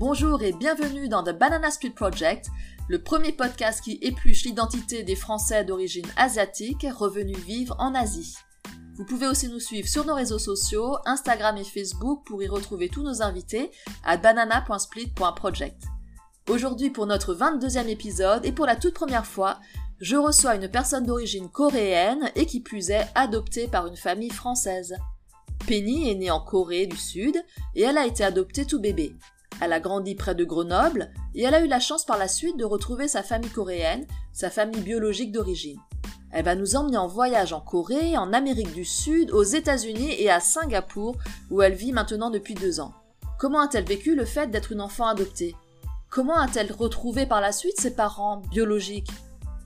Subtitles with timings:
[0.00, 2.46] Bonjour et bienvenue dans The Banana Split Project,
[2.88, 8.34] le premier podcast qui épluche l'identité des Français d'origine asiatique revenus vivre en Asie.
[8.94, 12.88] Vous pouvez aussi nous suivre sur nos réseaux sociaux, Instagram et Facebook pour y retrouver
[12.88, 15.82] tous nos invités à banana.split.project.
[16.48, 19.60] Aujourd'hui pour notre 22e épisode et pour la toute première fois,
[20.00, 24.96] je reçois une personne d'origine coréenne et qui plus est adoptée par une famille française.
[25.66, 27.36] Penny est née en Corée du Sud
[27.74, 29.14] et elle a été adoptée tout bébé.
[29.60, 32.56] Elle a grandi près de Grenoble et elle a eu la chance par la suite
[32.56, 35.78] de retrouver sa famille coréenne, sa famille biologique d'origine.
[36.32, 40.30] Elle va nous emmener en voyage en Corée, en Amérique du Sud, aux États-Unis et
[40.30, 41.16] à Singapour
[41.50, 42.94] où elle vit maintenant depuis deux ans.
[43.38, 45.56] Comment a-t-elle vécu le fait d'être une enfant adoptée?
[46.08, 49.10] Comment a-t-elle retrouvé par la suite ses parents biologiques?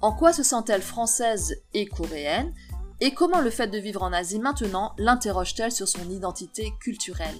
[0.00, 2.52] En quoi se sent-elle française et coréenne?
[3.00, 7.36] Et comment le fait de vivre en Asie maintenant l'interroge-t-elle sur son identité culturelle?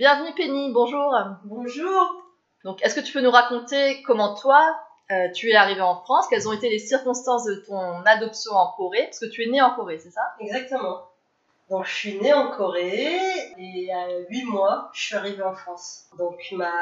[0.00, 1.14] Bienvenue Penny, bonjour.
[1.44, 2.24] Bonjour.
[2.64, 6.26] Donc, est-ce que tu peux nous raconter comment toi, euh, tu es arrivée en France
[6.30, 9.02] Quelles ont été les circonstances de ton adoption en Corée?
[9.04, 10.22] Parce que tu es née en Corée, c'est ça?
[10.40, 11.02] Exactement.
[11.68, 13.20] Donc, je suis née en Corée
[13.58, 16.06] et à 8 mois, je suis arrivée en France.
[16.16, 16.72] Donc, ma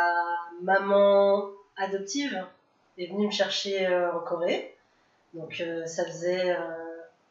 [0.63, 1.43] maman
[1.77, 2.47] adoptive
[2.99, 4.77] est venue me chercher euh, en Corée.
[5.35, 6.57] Donc, euh, ça faisait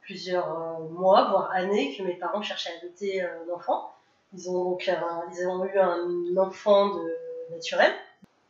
[0.02, 3.94] plusieurs mois, voire années, que mes parents cherchaient à adopter un enfant.
[4.33, 4.89] Ils ont donc
[5.31, 7.17] ils ont eu un enfant de
[7.52, 7.94] naturel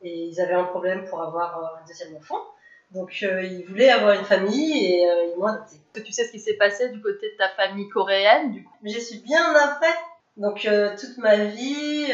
[0.02, 2.44] et ils avaient un problème pour avoir euh, un deuxième enfant.
[2.92, 5.78] Donc euh, ils voulaient avoir une famille et euh, ils m'ont adopté.
[6.04, 8.66] Tu sais ce qui s'est passé du côté de ta famille coréenne du...
[8.82, 9.94] Mais je suis bien après.
[10.38, 10.68] Donc
[11.00, 12.06] toute ma vie,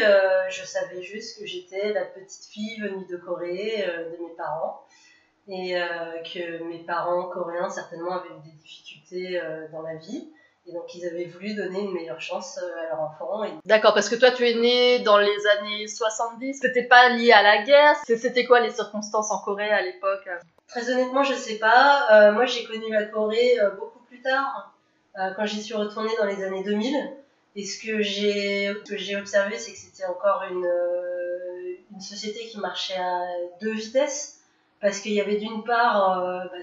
[0.50, 4.82] je savais juste que j'étais la petite fille venue de Corée de mes parents
[5.50, 5.74] et
[6.34, 9.42] que mes parents coréens certainement avaient eu des difficultés
[9.74, 10.32] dans la vie
[10.66, 13.44] et donc ils avaient voulu donner une meilleure chance euh, à leur enfant.
[13.66, 17.44] D'accord, parce que toi tu es né dans les années 70, c'était pas lié à
[17.44, 20.30] la guerre, c'était quoi les circonstances en Corée à l'époque?
[20.68, 22.08] Très honnêtement, je sais pas.
[22.12, 24.74] Euh, moi j'ai connu la Corée euh, beaucoup plus tard,
[25.36, 26.96] quand j'y suis retournée dans les années 2000.
[27.56, 30.68] Et ce que j'ai observé, c'est que c'était encore une,
[31.92, 33.22] une société qui marchait à
[33.62, 34.40] deux vitesses,
[34.82, 36.20] parce qu'il y avait d'une part
[36.52, 36.62] bah,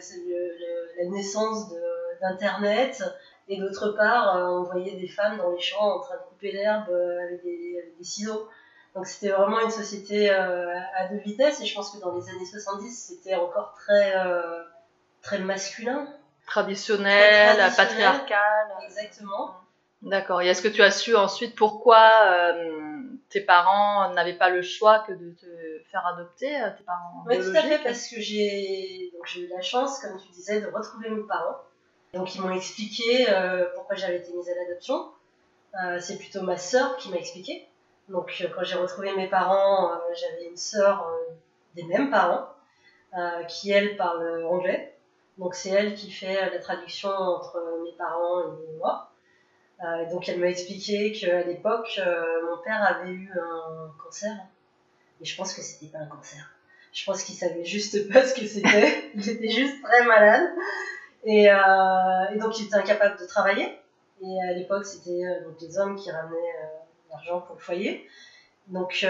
[0.98, 1.72] la naissance
[2.20, 3.04] d'Internet,
[3.50, 6.52] et d'autre part, euh, on voyait des femmes dans les champs en train de couper
[6.52, 8.48] l'herbe euh, avec des, ciseaux.
[8.94, 12.28] Donc c'était vraiment une société euh, à deux vitesses et je pense que dans les
[12.30, 14.14] années 70 c'était encore très,
[15.20, 16.08] très masculin.
[16.46, 18.68] Traditionnel, patriarcal.
[18.84, 19.54] Exactement.
[20.02, 20.40] D'accord.
[20.40, 22.54] Et est-ce que tu as su ensuite pourquoi
[23.28, 25.46] tes parents n'avaient pas le choix que de te
[25.90, 30.18] faire adopter, tes parents Oui, tout à fait, parce que j'ai eu la chance, comme
[30.18, 31.58] tu disais, de retrouver mes parents.
[32.12, 35.08] Donc ils m'ont expliqué euh, pourquoi j'avais été mise à l'adoption.
[35.82, 37.66] Euh, c'est plutôt ma sœur qui m'a expliqué.
[38.08, 41.08] Donc euh, quand j'ai retrouvé mes parents, j'avais une sœur
[41.76, 42.48] des mêmes parents
[43.48, 44.94] qui elle parle anglais.
[45.38, 49.10] Donc c'est elle qui fait la traduction entre mes parents et moi.
[50.10, 52.00] donc elle m'a expliqué qu'à l'époque,
[52.48, 54.36] mon père avait eu un cancer.
[55.20, 56.50] Et je pense que c'était pas un cancer.
[56.92, 59.10] Je pense qu'il savait juste pas ce que c'était.
[59.14, 60.50] il était juste très malade.
[61.24, 61.56] Et, euh,
[62.34, 63.78] et, donc il était incapable de travailler.
[64.22, 68.06] Et à l'époque, c'était euh, donc les hommes qui ramenaient euh, l'argent pour le foyer.
[68.68, 69.04] Donc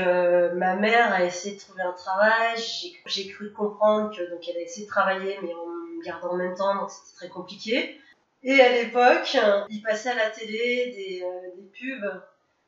[0.54, 2.56] ma mère a essayé de trouver un travail.
[3.04, 6.36] J'ai cru comprendre que donc elle a essayé de travailler, mais en me gardant en
[6.36, 8.00] même temps, donc c'était très compliqué.
[8.42, 9.36] Et à l'époque,
[9.68, 11.24] il passait à la télé des,
[11.56, 12.22] des pubs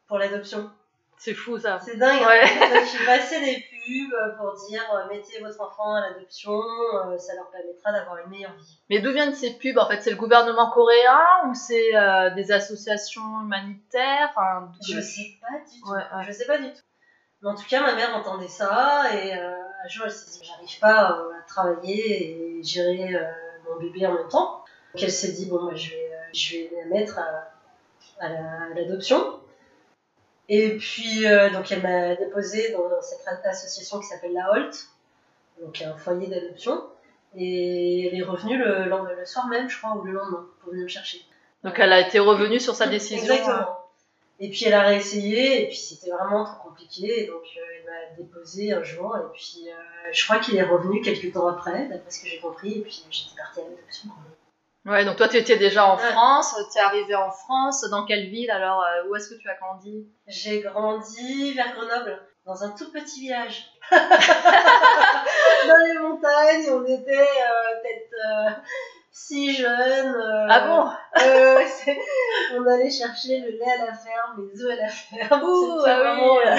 [0.07, 0.71] pour l'adoption.
[1.17, 1.79] C'est fou ça.
[1.83, 2.21] C'est dingue.
[2.21, 2.27] Hein.
[2.27, 2.81] Ouais.
[2.81, 3.65] Donc il passait des
[4.39, 8.55] pour dire euh, mettez votre enfant à l'adoption, euh, ça leur permettra d'avoir une meilleure
[8.55, 8.79] vie.
[8.91, 12.53] Mais d'où viennent ces pubs En fait, c'est le gouvernement coréen ou c'est euh, des
[12.53, 14.31] associations humanitaires?
[14.31, 16.23] Enfin, Je sais pas du tout.
[16.27, 16.81] Je sais pas du tout.
[17.43, 20.79] Mais en tout cas, ma mère entendait ça et un jour elle s'est dit j'arrive
[20.79, 23.17] pas à travailler et gérer
[23.69, 24.65] mon bébé en même temps.
[24.95, 27.19] Donc elle s'est dit bon, moi, je vais, je vais la mettre
[28.21, 28.29] à
[28.77, 29.41] l'adoption.
[30.49, 34.87] Et puis, euh, donc, elle m'a déposé dans cette association qui s'appelle la Holt,
[35.61, 36.83] donc un foyer d'adoption.
[37.35, 40.85] Et elle est revenue le, le, soir même, je crois, ou le lendemain, pour venir
[40.85, 41.19] me chercher.
[41.65, 43.23] Donc, elle a été revenue sur sa décision.
[43.23, 43.79] Exactement.
[44.41, 47.27] Et puis, elle a réessayé, et puis c'était vraiment trop compliqué.
[47.29, 51.01] Donc, euh, elle m'a déposé un jour, et puis euh, je crois qu'il est revenu
[51.01, 54.11] quelques temps après, d'après ce que j'ai compris, et puis j'étais partie à l'adoption.
[54.85, 58.29] Ouais, donc toi tu étais déjà en France, tu es arrivée en France, dans quelle
[58.31, 60.09] ville alors euh, Où est-ce que tu as grandi?
[60.27, 63.65] J'ai grandi vers Grenoble, dans un tout petit village.
[63.93, 63.99] dans
[65.87, 68.63] les montagnes, on était euh, peut-être
[69.13, 70.15] si jeune.
[70.17, 71.23] euh, Ah bon?
[71.23, 71.61] euh,
[72.55, 75.43] On allait chercher le lait à la ferme, les œufs à la ferme.
[75.45, 76.57] Ouh, C'était ah vraiment euh,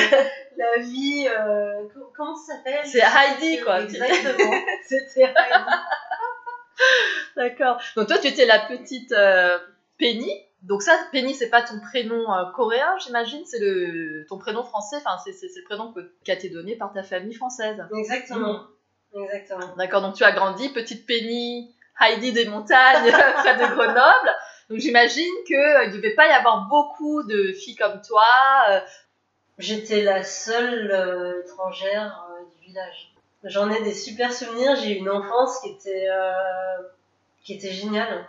[0.55, 1.27] la vie.
[1.27, 2.85] euh, co- comment ça s'appelle?
[2.85, 3.81] C'est Heidi, quoi.
[3.81, 4.51] Exactement.
[4.87, 5.33] C'était Heidi.
[7.35, 7.79] D'accord.
[7.95, 9.57] Donc toi, tu étais la petite euh,
[9.99, 10.31] Penny.
[10.61, 13.43] Donc ça, Penny, c'est pas ton prénom euh, coréen, j'imagine.
[13.45, 14.97] C'est le ton prénom français.
[14.97, 15.93] Enfin, c'est c'est- c'est le prénom
[16.25, 17.83] qu'a été donné par ta famille française.
[17.97, 18.61] Exactement.
[19.15, 19.75] Exactement.
[19.77, 20.01] D'accord.
[20.01, 24.35] Donc tu as grandi, petite Penny, Heidi des montagnes près de Grenoble.
[24.69, 28.23] Donc j'imagine que euh, il devait pas y avoir beaucoup de filles comme toi.
[29.59, 32.25] J'étais la seule étrangère
[32.59, 33.13] du village.
[33.43, 34.75] J'en ai des super souvenirs.
[34.77, 36.81] J'ai eu une enfance qui était, euh,
[37.43, 38.25] qui était géniale.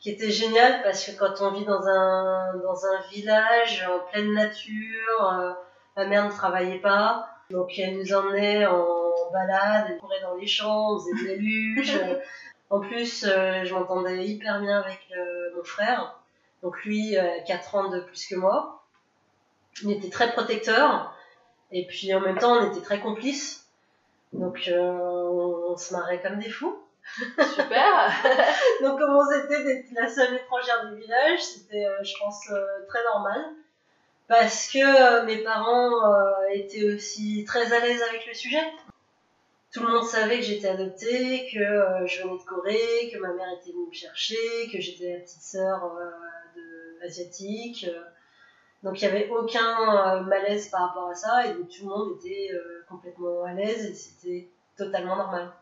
[0.00, 4.32] Qui était géniale parce que quand on vit dans un, dans un village en pleine
[4.34, 5.52] nature, euh,
[5.96, 7.28] ma mère ne travaillait pas.
[7.50, 11.34] Donc elle nous emmenait en balade, elle courait dans les champs, on faisait de la
[11.36, 12.00] luge.
[12.70, 16.20] en plus, euh, je m'entendais hyper bien avec euh, mon frère.
[16.62, 18.82] Donc lui, euh, 4 ans de plus que moi.
[19.82, 21.14] Il était très protecteur.
[21.72, 23.66] Et puis en même temps, on était très complices.
[24.32, 26.76] Donc euh, on, on se marrait comme des fous.
[27.14, 28.12] Super.
[28.82, 33.02] Donc comme on était la seule étrangère du village, c'était, euh, je pense, euh, très
[33.04, 33.44] normal.
[34.28, 36.02] Parce que euh, mes parents
[36.52, 38.62] étaient aussi très à l'aise avec le sujet.
[39.72, 43.46] Tout le monde savait que j'étais adoptée, que je venais de Corée, que ma mère
[43.60, 45.96] était venue me chercher, que j'étais la petite sœur
[46.56, 47.86] de asiatique.
[48.82, 52.16] Donc il n'y avait aucun malaise par rapport à ça et donc tout le monde
[52.18, 52.50] était
[52.88, 55.52] complètement à l'aise et c'était totalement normal.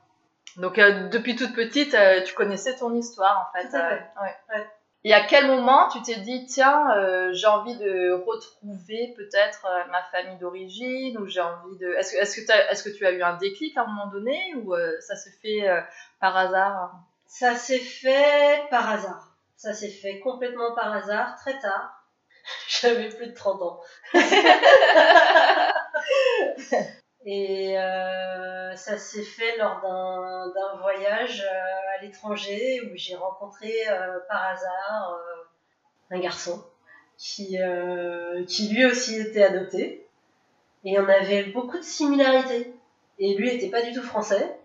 [0.56, 3.68] Donc euh, depuis toute petite, euh, tu connaissais ton histoire en fait.
[3.68, 3.94] Tout à fait.
[3.94, 4.36] euh, ouais.
[4.54, 4.66] Ouais.
[5.06, 10.02] Et à quel moment tu t'es dit tiens euh, j'ai envie de retrouver peut-être ma
[10.04, 13.22] famille d'origine ou j'ai envie de est-ce que est-ce que est-ce que tu as eu
[13.22, 15.66] un déclic à un moment donné ou ça se fait
[16.20, 16.94] par hasard?
[17.26, 19.36] Ça s'est fait par hasard.
[19.56, 22.02] Ça s'est fait complètement par hasard, très tard.
[22.68, 23.80] J'avais plus de 30 ans.
[27.26, 34.18] Et euh, ça s'est fait lors d'un voyage euh, à l'étranger où j'ai rencontré euh,
[34.28, 36.62] par hasard euh, un garçon
[37.16, 37.56] qui,
[38.48, 40.06] qui lui aussi était adopté.
[40.84, 42.74] Et on avait beaucoup de similarités.
[43.18, 44.58] Et lui était pas du tout français.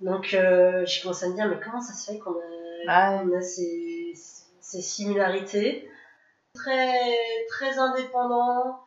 [0.00, 2.42] Donc j'ai commencé à me dire, mais comment ça se fait qu'on a,
[2.88, 3.20] Ah.
[3.20, 4.14] a ces,
[4.60, 5.88] ces similarités?
[6.54, 7.16] Très,
[7.48, 8.80] très indépendant,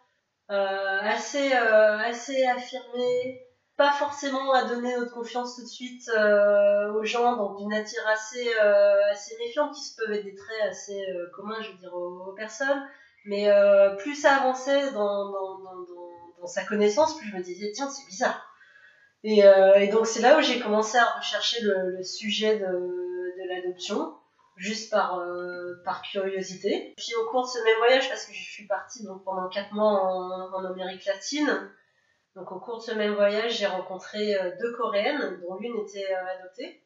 [0.50, 3.42] assez, euh, assez affirmé,
[3.77, 8.07] pas forcément à donner notre confiance tout de suite euh, aux gens, donc d'une nature
[8.07, 11.77] assez, euh, assez méfiante, qui se peuvent être des traits assez euh, communs, je veux
[11.77, 12.88] dire, aux, personnes.
[13.25, 15.86] Mais euh, plus ça avançait dans, dans, dans,
[16.39, 18.53] dans, sa connaissance, plus je me disais, tiens, c'est bizarre.
[19.24, 22.68] Et, euh, et donc c'est là où j'ai commencé à rechercher le, le sujet de,
[22.68, 24.13] de l'adoption,
[24.57, 26.93] juste par, euh, par curiosité.
[26.97, 29.73] Puis au cours de ce même voyage, parce que je suis partie donc, pendant 4
[29.73, 31.71] mois en, Amérique latine,
[32.35, 36.11] donc au cours de ce même voyage, j'ai rencontré euh, deux Coréennes, dont l'une était
[36.11, 36.81] euh, adoptée.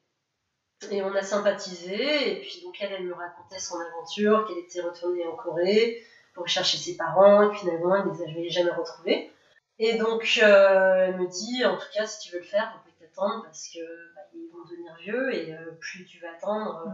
[0.91, 4.81] Et on a sympathisé, et puis donc elle, elle me racontait son aventure, qu'elle était
[4.81, 6.01] retournée en Corée
[6.33, 9.31] pour chercher ses parents, et finalement elle les avait jamais retrouvés.
[9.77, 12.89] Et donc euh, elle me dit, en tout cas, si tu veux le faire, faut
[12.89, 13.79] pas t'attendre parce que
[14.15, 14.21] bah,
[14.53, 16.87] vont devenir vieux, et plus tu vas attendre,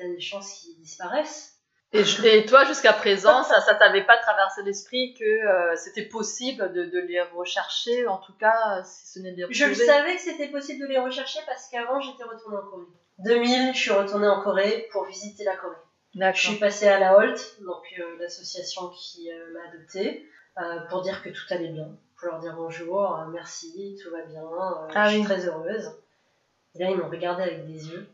[0.00, 1.56] t'as des chances qu'ils disparaissent.
[1.92, 6.04] et, je- et toi jusqu'à présent ça ça t'avait pas traversé l'esprit que euh, c'était
[6.06, 9.74] possible de, de les rechercher en tout cas si ce n'est de les Je le
[9.74, 12.86] savais que c'était possible de les rechercher parce qu'avant j'étais retournée en Corée.
[13.18, 15.76] 2000, je suis retournée en Corée pour visiter la Corée.
[16.14, 20.26] Je suis passée à la Holt, donc euh, l'association qui euh, m'a adoptée,
[20.58, 21.88] euh, pour dire que tout allait bien,
[22.18, 24.42] pour leur dire bonjour, merci, tout va bien,
[24.94, 25.24] Ah je suis oui.
[25.24, 25.92] très heureuse.
[26.74, 28.08] Et là ils m'ont regardé avec des yeux.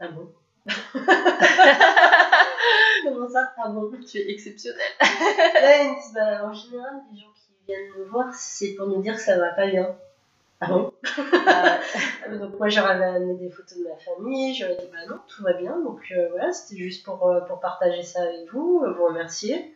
[0.00, 0.30] Ah bon?
[3.04, 3.52] Comment ça?
[3.62, 4.80] Ah bon Tu es exceptionnelle.
[5.00, 8.86] Là ils me disent bah, en général les gens qui viennent me voir c'est pour
[8.88, 9.96] nous dire que ça va pas bien.
[10.60, 10.92] Ah bon?
[11.18, 15.42] Euh, Donc moi j'aurais amené des photos de ma famille, j'aurais dit bah non, tout
[15.44, 18.92] va bien, donc euh, voilà, c'était juste pour, euh, pour partager ça avec vous, euh,
[18.92, 19.72] vous remercier,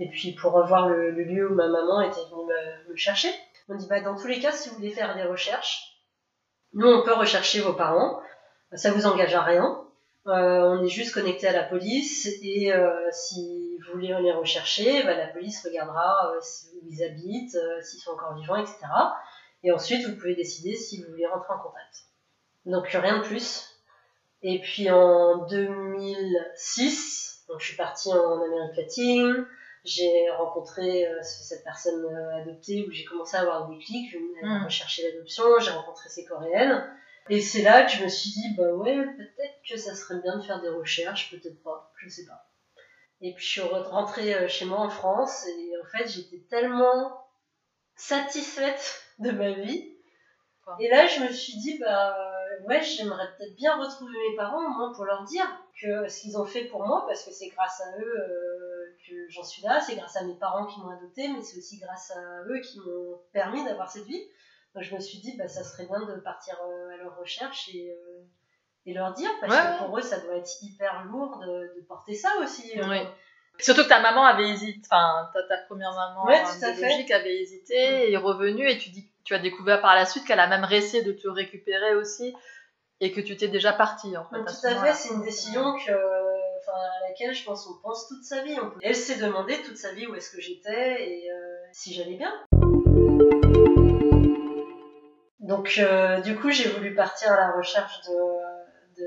[0.00, 3.28] et puis pour revoir le, le lieu où ma maman était venue me, me chercher.
[3.68, 6.00] On dit bah dans tous les cas, si vous voulez faire des recherches,
[6.72, 8.20] nous on peut rechercher vos parents,
[8.72, 9.83] ça vous engage à rien,
[10.26, 15.14] on est juste connecté à la police, et euh, si vous voulez les rechercher, bah,
[15.16, 16.40] la police regardera euh,
[16.74, 18.78] où ils habitent, euh, s'ils sont encore vivants, etc.
[19.62, 22.04] Et ensuite, vous pouvez décider si vous voulez rentrer en contact.
[22.66, 23.70] Donc rien de plus.
[24.42, 29.46] Et puis en 2006, donc je suis partie en Amérique latine,
[29.84, 34.18] j'ai rencontré euh, cette personne euh, adoptée où j'ai commencé à avoir des clics, je
[34.18, 34.64] venais Mm.
[34.64, 36.84] rechercher l'adoption, j'ai rencontré ces coréennes.
[37.30, 40.36] Et c'est là que je me suis dit, bah ouais, peut-être que ça serait bien
[40.36, 42.46] de faire des recherches, peut-être pas, je sais pas.
[43.20, 47.26] Et puis je suis rentrée euh, chez moi en France et en fait j'étais tellement
[47.96, 49.90] satisfaite de ma vie.
[50.80, 52.14] Et là je me suis dit, bah
[52.66, 55.46] ouais, j'aimerais peut-être bien retrouver mes parents au moins pour leur dire
[55.80, 59.14] que ce qu'ils ont fait pour moi, parce que c'est grâce à eux euh, que
[59.28, 62.10] j'en suis là, c'est grâce à mes parents qui m'ont adopté, mais c'est aussi grâce
[62.10, 64.22] à eux qui m'ont permis d'avoir cette vie.
[64.80, 67.90] Je me suis dit, bah, ça serait bien de partir euh, à leur recherche et,
[67.92, 68.24] euh,
[68.86, 72.14] et leur dire, parce que pour eux, ça doit être hyper lourd de, de porter
[72.14, 72.78] ça aussi.
[72.78, 72.88] Euh.
[72.88, 72.98] Oui.
[73.60, 78.12] Surtout que ta maman avait hésité, enfin ta, ta première maman biologique avait hésité et
[78.12, 81.04] est revenue et tu dis, tu as découvert par la suite qu'elle a même réussi
[81.04, 82.34] de te récupérer aussi
[82.98, 84.38] et que tu t'es déjà partie en fait.
[84.38, 88.42] Tout à, fait, c'est une décision que, à laquelle je pense on pense toute sa
[88.42, 88.56] vie.
[88.82, 91.30] Elle s'est demandé toute sa vie où est-ce que j'étais et
[91.70, 92.34] si j'allais bien.
[95.44, 99.04] Donc, euh, du coup, j'ai voulu partir à la recherche de,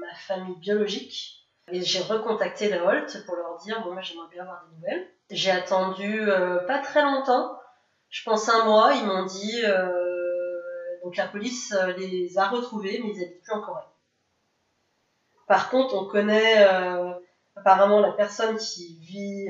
[0.00, 1.48] ma famille biologique.
[1.72, 5.08] Et j'ai recontacté la Holt pour leur dire, bon, moi, j'aimerais bien avoir des nouvelles.
[5.30, 7.58] J'ai attendu euh, pas très longtemps,
[8.08, 9.92] je pense un mois, ils m'ont dit, euh,
[11.04, 13.84] donc la police les a retrouvés, mais ils n'habitent plus en Corée.
[15.46, 16.64] Par contre, on connaît
[17.54, 19.48] apparemment la personne qui vit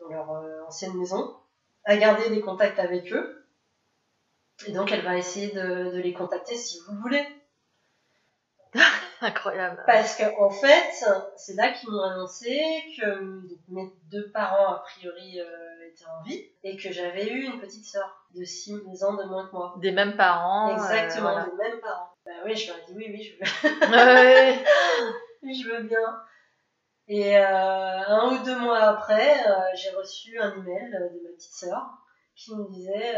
[0.00, 1.36] dans leur ancienne maison,
[1.84, 3.47] a gardé des contacts avec eux.
[4.66, 7.26] Et donc, elle va essayer de, de les contacter si vous le voulez.
[9.20, 9.82] Incroyable.
[9.86, 11.04] Parce qu'en en fait,
[11.36, 12.60] c'est là qu'ils m'ont annoncé
[12.98, 17.60] que mes deux parents, a priori, euh, étaient en vie et que j'avais eu une
[17.60, 19.74] petite sœur de 6 ans de moins que moi.
[19.78, 20.70] Des mêmes parents.
[20.70, 22.12] Euh, Exactement, des mêmes parents.
[22.24, 23.80] Bah oui, je leur ai dit oui, oui, je veux.
[23.92, 24.64] ouais.
[25.42, 26.22] je veux bien.
[27.08, 29.34] Et euh, un ou deux mois après,
[29.74, 31.88] j'ai reçu un email de ma petite sœur
[32.36, 33.14] qui me disait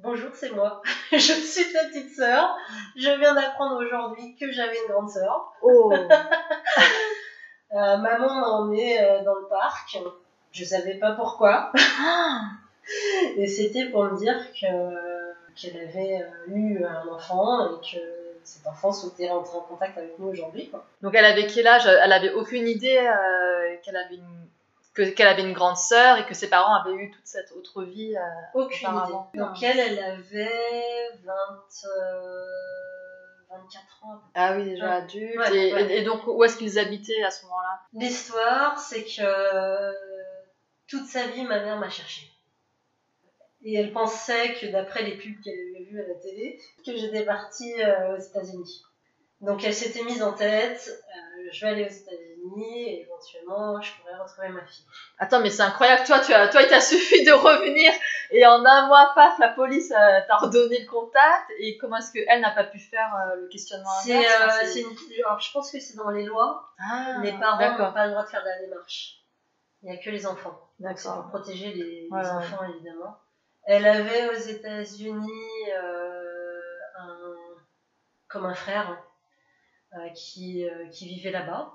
[0.00, 0.80] Bonjour, c'est moi.
[1.12, 2.56] je suis ta petite sœur.
[2.94, 5.52] Je viens d'apprendre aujourd'hui que j'avais une grande sœur.
[5.60, 5.92] Oh.
[7.72, 9.98] euh, maman m'a emmenée euh, dans le parc.
[10.52, 11.72] Je savais pas pourquoi.
[13.36, 14.66] et c'était pour me dire que
[15.56, 17.98] qu'elle avait euh, eu un enfant et que
[18.44, 20.70] cet enfant souhaitait rentrer en contact avec nous aujourd'hui.
[21.02, 21.86] Donc elle avait quel âge?
[21.86, 24.46] Elle avait aucune idée euh, qu'elle avait une
[25.04, 28.16] qu'elle avait une grande sœur et que ses parents avaient eu toute cette autre vie
[28.16, 28.20] euh,
[28.54, 29.38] Aucune idée.
[29.38, 31.34] Donc elle, elle avait 20,
[33.50, 34.20] 24 ans.
[34.34, 35.40] Ah oui, déjà adulte.
[35.52, 37.80] et, donc où est-ce qu'ils habitaient à ce moment-là?
[37.94, 39.92] L'histoire, c'est que
[40.86, 42.30] toute sa vie, ma mère m'a cherché.
[43.62, 47.24] Et elle pensait que d'après les pubs qu'elle avait vues à la télé, que j'étais
[47.24, 48.84] partie euh, aux États-Unis.
[49.40, 53.92] Donc elle s'était mise en tête, euh, je vais aller aux États-Unis et éventuellement je
[53.94, 54.84] pourrais retrouver ma fille.
[55.18, 57.92] Attends, mais c'est incroyable, toi, tu as, toi, il t'a suffi de revenir
[58.30, 61.50] et en un mois, paf, la police euh, t'a redonné le contact.
[61.58, 65.72] Et comment est-ce qu'elle n'a pas pu faire euh, le questionnement c'est, Alors, je pense
[65.72, 66.70] que c'est dans les lois.
[66.78, 69.24] Ah, les parents n'ont pas le droit de faire de la démarche.
[69.82, 70.58] Il n'y a que les enfants.
[70.78, 73.16] Donc c'est pour protéger les, enfants, évidemment.
[73.64, 77.18] Elle avait aux États-Unis un,
[78.28, 78.98] comme un frère
[79.94, 81.72] euh, qui, euh, qui vivait là-bas.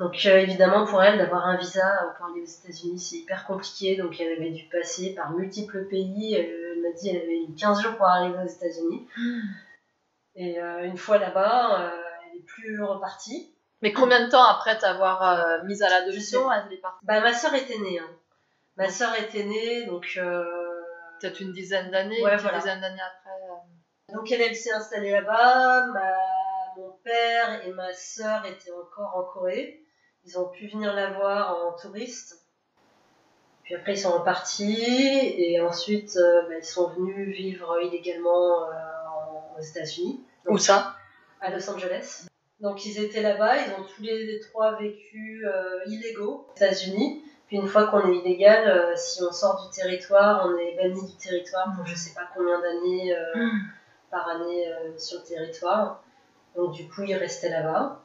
[0.00, 3.96] Donc euh, évidemment pour elle d'avoir un visa pour aller aux États-Unis c'est hyper compliqué
[3.96, 6.34] donc elle avait dû passer par multiples pays.
[6.34, 9.06] Elle m'a dit elle avait eu 15 jours pour arriver aux États-Unis.
[10.36, 11.92] Et une fois là-bas
[12.32, 13.54] elle est plus repartie.
[13.82, 17.04] Mais combien de temps après t'avoir mise à l'adoption elle est partie?
[17.04, 17.98] Bah ma sœur était née.
[17.98, 18.10] Hein.
[18.76, 20.18] Ma sœur était née donc.
[21.20, 22.22] Peut-être une dizaine d'années.
[22.22, 24.14] Ouais, une dizaine d'années après.
[24.14, 25.88] Donc elle, elle s'est installée là-bas.
[25.92, 26.00] Ma
[26.76, 29.84] mon père et ma sœur étaient encore en Corée.
[30.24, 32.46] Ils ont pu venir la voir en touriste.
[33.62, 39.58] Puis après, ils sont repartis et ensuite, euh, bah, ils sont venus vivre illégalement euh,
[39.58, 40.24] aux États-Unis.
[40.46, 40.96] Où ça?
[41.40, 42.26] À Los Angeles.
[42.60, 47.24] Donc, ils étaient là-bas, ils ont tous les trois vécu euh, illégaux aux États-Unis.
[47.46, 51.16] Puis une fois qu'on est illégal, si on sort du territoire, on est banni du
[51.16, 53.58] territoire pour je sais pas combien d'années hmm.
[54.08, 56.04] par année sur le territoire.
[56.54, 58.00] Donc du coup, il restait là-bas,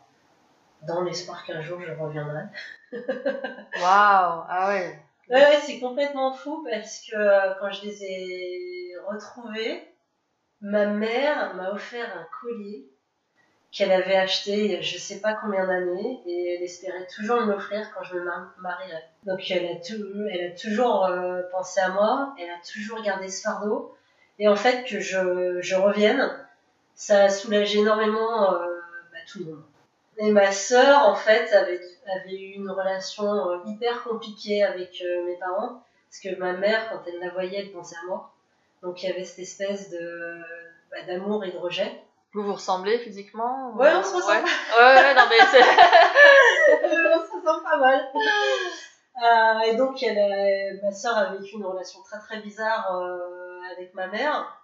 [0.87, 2.43] dans l'espoir qu'un jour je reviendrai.
[2.93, 4.99] Waouh Ah ouais
[5.29, 9.83] Ouais, c'est complètement fou parce que euh, quand je les ai retrouvés,
[10.61, 12.87] ma mère m'a offert un collier
[13.71, 17.41] qu'elle avait acheté il y a je sais pas combien d'années et elle espérait toujours
[17.41, 18.23] me l'offrir quand je me
[18.61, 19.09] marierais.
[19.23, 20.01] Donc elle a, tout,
[20.31, 23.95] elle a toujours euh, pensé à moi, elle a toujours gardé ce fardeau
[24.39, 26.31] et en fait que je, je revienne,
[26.93, 28.67] ça a soulagé énormément euh,
[29.11, 29.63] bah, tout le monde.
[30.17, 31.81] Et ma sœur, en fait, avait,
[32.15, 36.89] avait eu une relation euh, hyper compliquée avec euh, mes parents, parce que ma mère,
[36.89, 38.31] quand elle la voyait, elle pensait à moi.
[38.81, 40.41] Donc il y avait cette espèce de
[40.91, 42.01] bah, d'amour et de rejet.
[42.33, 44.43] Vous vous ressemblez physiquement Ouais, on se ressemble.
[44.45, 45.61] Ouais, ouais, ouais, non mais c'est...
[47.15, 48.07] on se ressemble pas mal.
[49.23, 52.89] Euh, et donc, elle, a- ma sœur a vécu une relation très très bizarre
[53.75, 54.61] avec ma mère.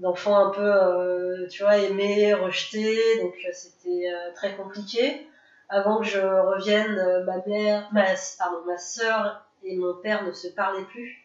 [0.00, 5.26] D'enfant un peu, euh, tu vois, aimé, rejeté, donc euh, c'était euh, très compliqué.
[5.68, 8.04] Avant que je revienne, ma mère, ma,
[8.38, 11.24] pardon, ma sœur et mon père ne se parlaient plus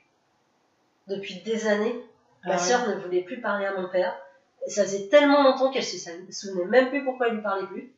[1.08, 2.04] depuis des années.
[2.46, 2.63] Ma Ah ouais.
[2.63, 4.16] sœur ne voulait plus parler à mon père.
[4.66, 5.98] Et ça faisait tellement longtemps qu'elle se
[6.32, 7.92] souvenait même plus pourquoi elle lui parlait plus.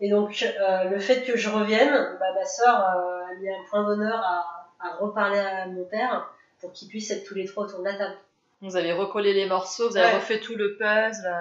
[0.00, 3.62] Et donc, euh, le fait que je revienne, bah, ma sœur euh, a mis un
[3.70, 7.64] point d'honneur à, à reparler à mon père pour qu'ils puissent être tous les trois
[7.64, 8.14] autour de la table.
[8.62, 10.14] Vous avez recollé les morceaux, vous avez Ouais.
[10.16, 11.26] refait tout le puzzle.
[11.26, 11.38] euh,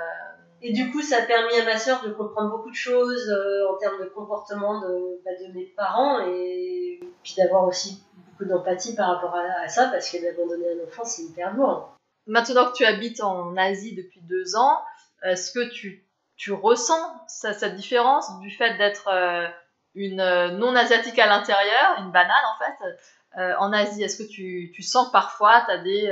[0.62, 3.70] Et du coup, ça a permis à ma sœur de comprendre beaucoup de choses euh,
[3.70, 8.96] en termes de comportement de, bah, de mes parents et puis d'avoir aussi beaucoup d'empathie
[8.96, 11.96] par rapport à, à ça parce que d'abandonner un enfant, c'est hyper lourd.
[12.28, 14.80] Maintenant que tu habites en Asie depuis deux ans,
[15.24, 16.04] est-ce que tu,
[16.36, 19.48] tu ressens ça- cette différence du fait d'être euh,
[19.94, 20.18] une
[20.58, 24.04] non-asiatique à l'intérieur, une banane en fait, euh, en Asie?
[24.04, 26.08] Est-ce que tu, tu sens que parfois tu as des...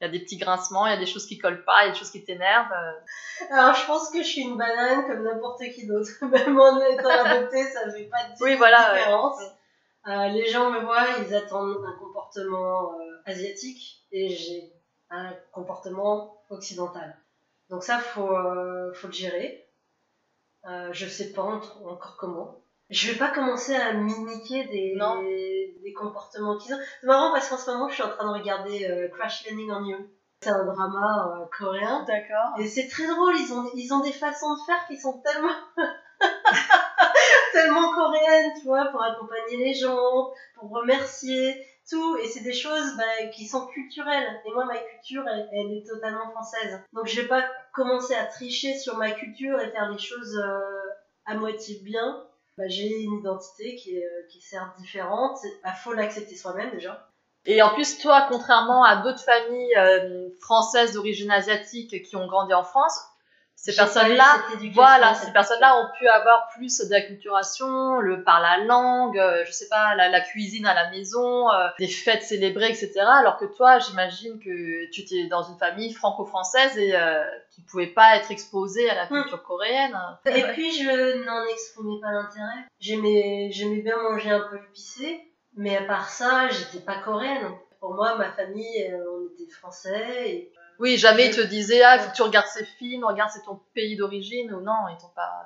[0.00, 1.86] il y a des petits grincements, il y a des choses qui collent pas, il
[1.86, 2.72] y a des choses qui t'énervent.
[2.72, 3.50] euh.
[3.50, 6.10] Alors, je pense que je suis une banane comme n'importe qui d'autre.
[6.22, 8.98] Même en étant adoptée, ça fait pas de Oui, voilà, ouais.
[8.98, 9.40] différence.
[10.06, 14.72] Euh, les gens me voient, ils attendent un comportement euh, asiatique et j'ai
[15.10, 17.16] un comportement occidental.
[17.68, 19.64] Donc ça, faut, euh, faut le gérer.
[20.92, 22.60] Je sais pas encore comment.
[22.90, 25.20] Je vais pas commencer à mimiquer des, Non.
[25.22, 26.78] des, des comportements qu'ils ont.
[27.00, 29.70] C'est marrant parce qu'en ce moment, je suis en train de regarder euh, Crash Landing
[29.70, 29.96] on You.
[30.40, 32.04] C'est un drama euh, coréen.
[32.06, 32.58] D'accord.
[32.58, 35.50] Et c'est très drôle, ils ont, ils ont des façons de faire qui sont tellement,
[37.52, 42.16] tellement coréennes, tu vois, pour accompagner les gens, pour remercier, tout.
[42.18, 44.40] Et c'est des choses bah, qui sont culturelles.
[44.46, 46.80] Et moi, ma culture, elle, elle est totalement française.
[46.92, 50.60] Donc je vais pas commencer à tricher sur ma culture et faire les choses euh,
[51.26, 52.24] à moitié bien.
[52.58, 55.38] Bah, j'ai une identité qui est, euh, qui est certes différente.
[55.44, 57.08] Il faut l'accepter soi-même déjà.
[57.46, 62.52] Et en plus, toi, contrairement à d'autres familles euh, françaises d'origine asiatique qui ont grandi
[62.52, 63.00] en France,
[63.60, 69.44] ces personnes-là, voilà, ces personnes-là ont pu avoir plus d'acculturation, le par la langue, euh,
[69.44, 73.00] je sais pas, la, la cuisine à la maison, euh, des fêtes célébrées, etc.
[73.00, 77.88] Alors que toi, j'imagine que tu étais dans une famille franco-française et euh, qui pouvait
[77.88, 79.98] pas être exposée à la culture coréenne.
[80.26, 82.64] Et puis je n'en exprimais pas l'intérêt.
[82.78, 85.20] J'aimais, j'aimais bien manger un peu épicé,
[85.56, 87.50] mais à part ça, j'étais pas coréenne.
[87.80, 90.30] Pour moi, ma famille, euh, on était français.
[90.30, 90.52] Et...
[90.78, 93.42] Oui, jamais ils te disaient, ah, il faut que tu regardes ces films, regarde, c'est
[93.44, 95.42] ton pays d'origine, ou non, ils t'ont pas...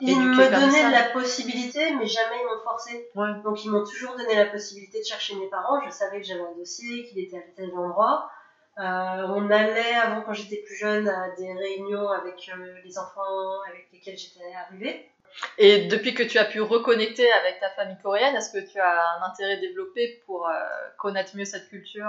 [0.00, 0.90] Ils Éduqués me comme donnaient ça.
[0.90, 3.10] la possibilité, mais jamais ils m'ont forcé.
[3.16, 3.30] Ouais.
[3.42, 5.80] Donc ils m'ont toujours donné la possibilité de chercher mes parents.
[5.84, 8.30] Je savais que j'avais un dossier, qu'il était à tel endroit.
[8.78, 13.60] Euh, on allait, avant quand j'étais plus jeune, à des réunions avec euh, les enfants
[13.68, 15.10] avec lesquels j'étais arrivée.
[15.58, 19.16] Et depuis que tu as pu reconnecter avec ta famille coréenne, est-ce que tu as
[19.18, 20.52] un intérêt développé pour euh,
[20.96, 22.06] connaître mieux cette culture?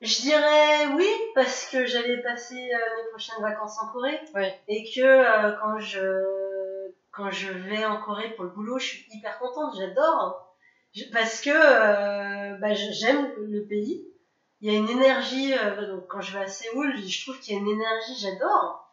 [0.00, 4.20] Je dirais oui, parce que j'allais passer euh, mes prochaines vacances en Corée.
[4.34, 4.46] Oui.
[4.68, 6.22] Et que euh, quand, je,
[7.10, 10.54] quand je vais en Corée pour le boulot, je suis hyper contente, j'adore.
[11.12, 14.06] Parce que euh, bah, j'aime le pays.
[14.60, 17.54] Il y a une énergie, euh, donc quand je vais à Séoul, je trouve qu'il
[17.54, 18.84] y a une énergie, j'adore.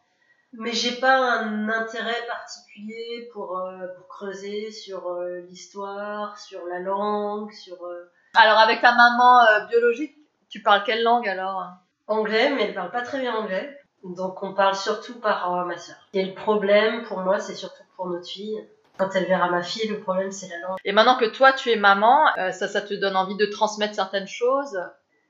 [0.54, 6.80] Mais j'ai pas un intérêt particulier pour, euh, pour creuser sur euh, l'histoire, sur la
[6.80, 7.84] langue, sur...
[7.84, 10.16] euh, Alors avec ta maman biologique,
[10.56, 11.68] tu parles quelle langue alors
[12.08, 13.78] anglais, mais elle parle pas très bien anglais.
[14.06, 15.98] Donc on parle surtout par euh, ma sœur.
[16.14, 18.58] Et le problème pour moi, c'est surtout pour notre fille.
[18.98, 20.78] Quand elle verra ma fille, le problème c'est la langue.
[20.86, 23.96] Et maintenant que toi tu es maman, euh, ça, ça te donne envie de transmettre
[23.96, 24.80] certaines choses?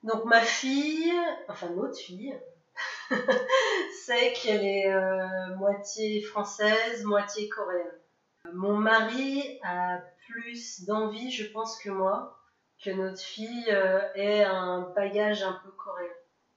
[0.04, 1.12] Donc ma fille,
[1.50, 2.40] enfin notre fille,
[4.06, 8.00] sait qu'elle est euh, moitié française, moitié coréenne.
[8.54, 12.35] Mon mari a plus d'envie, je pense, que moi,
[12.86, 16.08] que notre fille euh, ait un bagage un peu coréen.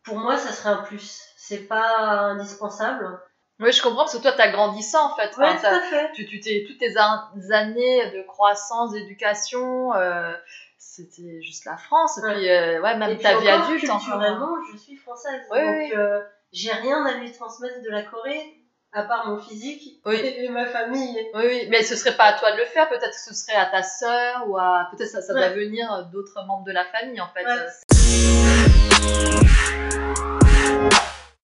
[0.05, 1.23] Pour moi, ça serait un plus.
[1.37, 1.99] C'est pas
[2.31, 3.21] indispensable.
[3.61, 5.31] Oui, je comprends parce que toi t'as grandi ça en fait.
[5.37, 6.13] Enfin, tout à fait.
[6.13, 10.33] tu, tu t'es toutes tes an- années de croissance, d'éducation, euh,
[10.79, 12.19] c'était juste la France.
[12.19, 12.35] Et Ouais.
[12.35, 15.43] puis euh, ouais, même Et puis ta vie encore, adulte culturellement, je suis française.
[15.51, 15.93] Oui, donc, oui.
[15.97, 18.58] euh, j'ai rien à lui transmettre de la Corée,
[18.93, 20.17] à part mon physique Oui.
[20.17, 21.17] et ma famille.
[21.35, 23.57] Oui, oui, mais ce serait pas à toi de le faire, peut-être que ce serait
[23.57, 24.89] à ta sœur ou à.
[24.91, 25.55] Peut-être ça, ça doit Ouais.
[25.55, 27.45] venir d'autres membres de la famille en fait.
[27.45, 27.67] Ouais.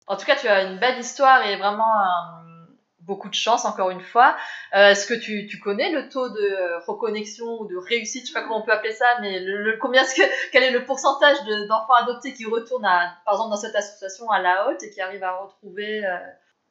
[0.08, 2.66] En tout cas, tu as une belle histoire et vraiment euh,
[3.00, 4.36] beaucoup de chance, encore une fois.
[4.76, 8.34] Euh, Est-ce que tu, tu connais le taux de reconnexion ou de réussite, je sais
[8.34, 10.86] pas comment on peut appeler ça, mais le, le- combien est-ce que, quel est le
[10.86, 14.84] pourcentage de- d'enfants adoptés qui retournent, à, par exemple, dans cette association à La Haute
[14.84, 16.06] et qui arrivent à retrouver.
[16.06, 16.18] euh,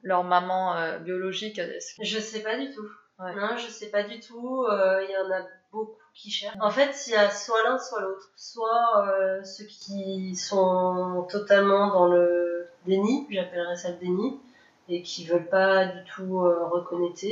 [0.02, 2.88] leur maman euh, biologique que- Je sais pas du tout.
[3.18, 3.34] Ouais.
[3.34, 4.64] Non, je sais pas du tout.
[4.64, 6.56] Euh, Il y en a beaucoup qui cherchent.
[6.60, 8.30] En fait, il y a soit l'un, soit l'autre.
[8.36, 14.40] Soit euh, ceux qui sont totalement dans le déni, j'appellerais ça le déni,
[14.88, 17.24] et qui veulent pas du tout euh, reconnaître.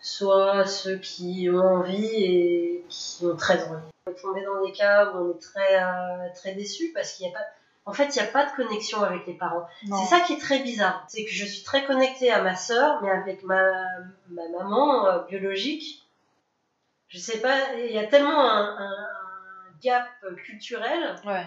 [0.00, 3.82] Soit ceux qui ont envie et qui ont très envie.
[4.06, 7.26] On est tombé dans des cas où on est très, euh, très déçu parce qu'il
[7.28, 7.44] n'y a pas.
[7.84, 9.66] En fait, il n'y a pas de connexion avec les parents.
[9.84, 11.04] C'est ça qui est très bizarre.
[11.08, 13.60] C'est que je suis très connectée à ma sœur, mais avec ma,
[14.30, 16.04] ma maman euh, biologique,
[17.08, 20.06] je sais pas, il y a tellement un, un- un gap
[20.44, 21.44] culturel Ouais.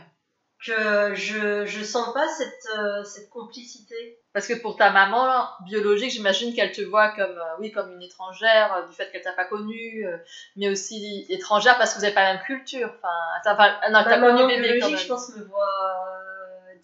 [0.66, 4.20] que je, je sens pas cette, euh, cette complicité.
[4.34, 7.90] Parce que pour ta maman là, biologique, j'imagine qu'elle te voit comme, euh, oui, comme
[7.94, 10.18] une étrangère, euh, du fait qu'elle t'a pas connue, euh,
[10.58, 12.94] mais aussi étrangère parce que vous n'avez pas la même culture.
[13.02, 13.14] Enfin,
[13.46, 16.15] t'as, non, Ma connu maman quand biologique, je pense, me voit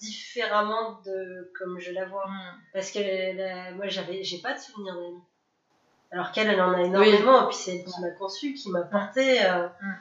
[0.01, 2.25] différemment de comme je la vois.
[2.73, 2.99] Parce que
[3.37, 5.19] la- moi, j'avais, j'ai pas de souvenir d'elle.
[6.11, 8.81] Alors qu'elle, elle en a énormément, et puis c'est elle qui m'a conçue, qui m'a
[8.81, 9.45] portée.
[9.45, 9.93] euh, Mm.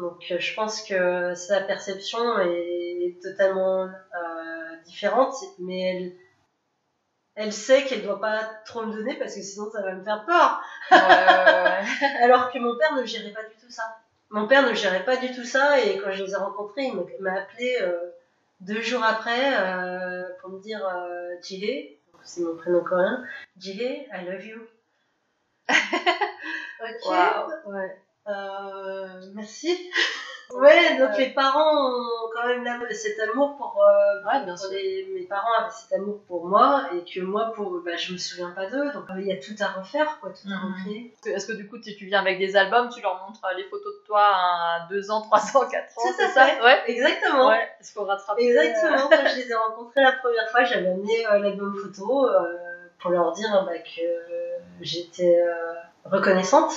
[0.00, 6.12] Donc euh, je pense que sa perception est totalement euh, différente, mais elle,
[7.36, 10.24] elle sait qu'elle doit pas trop me donner parce que sinon ça va me faire
[10.24, 10.60] peur.
[10.90, 12.06] Ouais, ouais, ouais.
[12.24, 13.84] Alors que mon père ne gérait pas du tout ça.
[14.30, 16.96] Mon père ne gérait pas du tout ça et quand je les ai rencontrés, il
[16.96, 17.02] m'a-
[17.32, 17.96] m'a appelé euh,
[18.64, 23.24] deux jours après euh, pour me dire euh, Jihé, c'est mon prénom coréen,
[23.58, 24.62] Jihé, I love you.
[25.70, 27.66] ok.
[27.66, 27.98] Ouais.
[28.28, 29.90] Euh, merci.
[30.52, 35.08] Ouais, donc les parents ont quand même cet amour pour, euh, Ouais, bien pour les-
[35.14, 38.50] mes parents avaient cet amour pour moi et que moi pour bah, je me souviens
[38.50, 40.74] pas d'eux donc euh, il y a tout à refaire quoi tout à Mhm.
[40.74, 43.56] recréer Est-ce que- du coup, tu tu viens avec des albums, tu leur montres euh,
[43.56, 46.62] les photos de toi à 2 ans, 3 ans, 4 ans, c'est ça fait.
[46.62, 46.82] Ouais.
[46.86, 47.68] exactement Ouais.
[47.80, 51.38] Est-ce qu'on rattrape exactement quand je les ai rencontrés la première fois j'avais amené euh,
[51.38, 52.56] l'album photo euh,
[53.00, 56.72] pour leur dire bah, que euh, j'étais euh, reconnaissante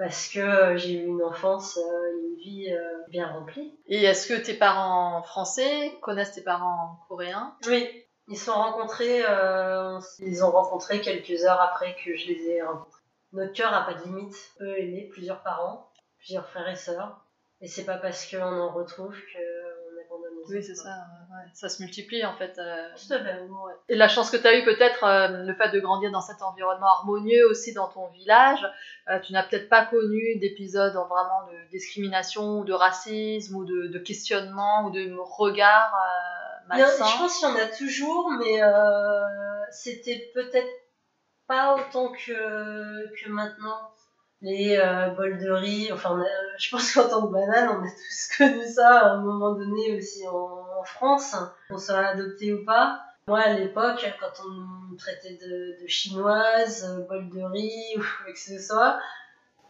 [0.00, 3.78] parce que euh, j'ai eu une enfance euh, une vie euh, bien remplie.
[3.86, 7.54] Et est-ce que tes parents français connaissent tes parents coréens?
[7.66, 7.86] Oui.
[8.28, 12.62] Ils se sont rencontrés euh, ils ont rencontré quelques heures après que je les ai
[12.62, 13.02] rencontrés.
[13.32, 14.34] Notre cœur a pas de limite.
[14.58, 17.20] Peut aimer plusieurs parents plusieurs frères et sœurs.
[17.60, 20.88] Et c'est pas parce qu'on en retrouve qu'on abandonne les Oui, c'est ça.
[20.88, 21.19] ouais.
[21.54, 22.58] Ça se multiplie en fait.
[22.58, 22.88] euh.
[22.96, 23.40] Tout à fait.
[23.40, 23.72] Ouais.
[23.88, 26.42] Et la chance que tu as eu peut-être, euh, le fait de grandir dans cet
[26.42, 28.66] environnement harmonieux aussi dans ton village,
[29.08, 33.64] euh, tu n'as peut-être pas connu d'épisodes en vraiment de discrimination ou de racisme ou
[33.64, 37.04] de, de questionnement ou de regard euh, malsain.
[37.06, 39.26] je pense qu'il y en a toujours, mais euh,
[39.70, 40.68] c'était peut-être
[41.46, 42.32] pas autant que,
[43.14, 43.90] que maintenant.
[44.42, 47.90] Les euh, bols de riz, enfin, a- je pense qu'en tant que banane, on a
[47.90, 51.36] tous connu ça à un moment donné aussi en, en France,
[51.68, 53.00] qu'on soit adopté ou pas.
[53.28, 58.00] Moi, à l'époque, quand on me traitait de, de chinoise, euh, bol de riz ou
[58.00, 58.98] quoi que ce soit,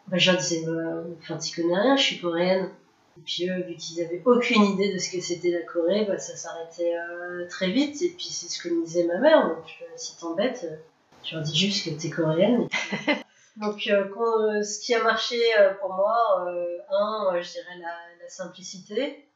[0.07, 2.71] bah, je leur disais, bah, enfin, t'y connais rien, je suis coréenne.
[3.17, 6.19] Et puis eux, vu qu'ils avaient aucune idée de ce que c'était la Corée, bah,
[6.19, 8.01] ça s'arrêtait euh, très vite.
[8.03, 9.49] Et puis c'est ce que me disait ma mère.
[9.49, 10.77] Donc euh, si t'embêtes, euh,
[11.23, 12.69] tu leur dis juste que t'es coréenne.
[13.57, 15.37] donc euh, quand, ce qui a marché
[15.81, 16.47] pour moi,
[16.91, 19.27] un, je dirais la, la simplicité.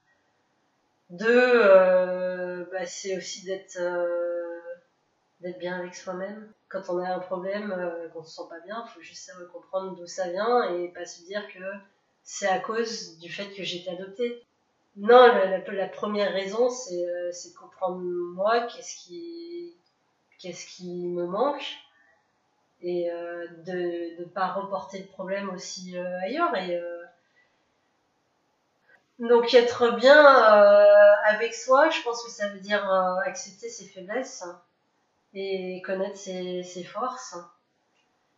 [1.11, 4.59] Deux, euh, bah, c'est aussi d'être euh,
[5.41, 6.53] d'être bien avec soi-même.
[6.69, 9.97] Quand on a un problème, euh, qu'on se sent pas bien, faut juste savoir comprendre
[9.97, 11.61] d'où ça vient et pas se dire que
[12.25, 14.43] c'est à cause du fait que j'ai été adoptée.
[14.97, 19.77] Non, la, la- première raison, c'est euh, c'est de comprendre moi, qu'est-ce qui,
[20.39, 21.67] qui me manque,
[22.83, 23.09] et
[23.67, 26.53] de ne pas reporter le problème aussi ailleurs.
[29.19, 33.87] Donc être bien euh, avec soi, je pense que ça veut dire euh, accepter ses
[33.87, 34.45] faiblesses
[35.33, 37.37] et connaître ses, ses forces.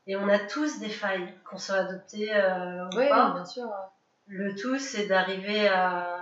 [0.07, 3.31] Et on a tous des failles, qu'on soit adopté euh, ou Oui, pas.
[3.33, 3.69] bien sûr.
[4.29, 6.19] Le tout, c'est d'arriver à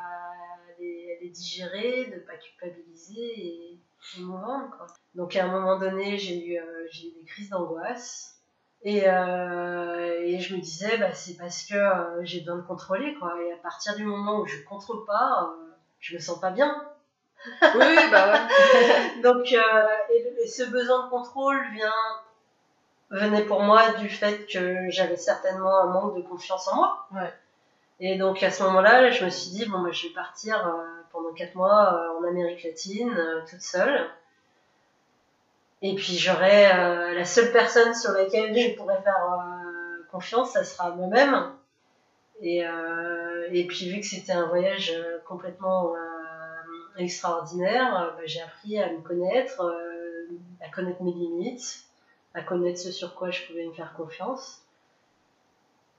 [0.78, 3.72] les, à les digérer, de pas culpabiliser et,
[4.18, 4.86] et on, quoi.
[5.14, 8.33] Donc à un moment donné, j'ai eu, j'ai eu des crises d'angoisse.
[8.84, 13.14] Et, euh, et je me disais, bah, c'est parce que euh, j'ai besoin de contrôler,
[13.14, 13.34] quoi.
[13.42, 16.84] Et à partir du moment où je contrôle pas, euh, je me sens pas bien.
[17.62, 19.20] Oui, bah ouais.
[19.22, 21.92] Donc, euh, et, et ce besoin de contrôle vient,
[23.10, 27.06] venait pour moi du fait que j'avais certainement un manque de confiance en moi.
[27.14, 27.32] Ouais.
[28.00, 30.74] Et donc à ce moment-là, je me suis dit, bon, bah, je vais partir
[31.12, 33.16] pendant 4 mois en Amérique latine,
[33.48, 34.10] toute seule.
[35.86, 40.64] Et puis j'aurai euh, la seule personne sur laquelle je pourrais faire euh, confiance, ça
[40.64, 41.52] sera moi-même.
[42.40, 44.94] Et, euh, et puis vu que c'était un voyage
[45.28, 45.92] complètement
[46.96, 49.60] extraordinaire, bah, j'ai appris à me connaître,
[50.62, 51.84] à connaître mes limites,
[52.32, 54.62] à connaître ce sur quoi je pouvais me faire confiance.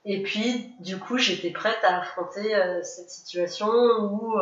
[0.04, 4.36] Et puis, du coup, j'étais prête à affronter cette situation où